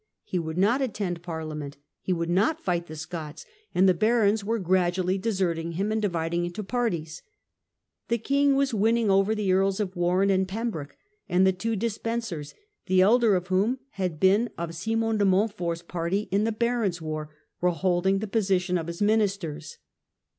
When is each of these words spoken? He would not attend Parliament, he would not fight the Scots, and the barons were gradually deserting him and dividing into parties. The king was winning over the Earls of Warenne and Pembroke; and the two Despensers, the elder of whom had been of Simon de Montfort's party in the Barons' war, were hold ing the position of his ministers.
He 0.23 0.39
would 0.39 0.57
not 0.57 0.81
attend 0.81 1.21
Parliament, 1.21 1.77
he 1.99 2.11
would 2.11 2.27
not 2.27 2.59
fight 2.59 2.87
the 2.87 2.95
Scots, 2.95 3.45
and 3.75 3.87
the 3.87 3.93
barons 3.93 4.43
were 4.43 4.57
gradually 4.57 5.19
deserting 5.19 5.73
him 5.73 5.91
and 5.91 6.01
dividing 6.01 6.43
into 6.43 6.63
parties. 6.63 7.21
The 8.07 8.17
king 8.17 8.55
was 8.55 8.73
winning 8.73 9.11
over 9.11 9.35
the 9.35 9.53
Earls 9.53 9.79
of 9.79 9.95
Warenne 9.95 10.31
and 10.31 10.47
Pembroke; 10.47 10.97
and 11.29 11.45
the 11.45 11.53
two 11.53 11.75
Despensers, 11.75 12.55
the 12.87 13.01
elder 13.01 13.35
of 13.35 13.49
whom 13.49 13.77
had 13.91 14.19
been 14.19 14.49
of 14.57 14.73
Simon 14.73 15.17
de 15.17 15.25
Montfort's 15.25 15.83
party 15.83 16.21
in 16.31 16.45
the 16.45 16.51
Barons' 16.51 16.99
war, 16.99 17.29
were 17.61 17.69
hold 17.69 18.07
ing 18.07 18.17
the 18.17 18.25
position 18.27 18.79
of 18.79 18.87
his 18.87 19.03
ministers. 19.03 19.77